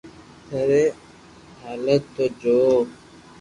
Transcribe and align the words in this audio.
ٿاري 0.47 0.83
ھالت 1.61 2.03
تو 2.15 2.25
جو 2.41 2.57